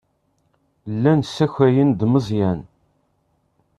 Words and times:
Llan 0.95 1.19
ssakayen-d 1.27 2.01
Meẓyan. 2.11 2.59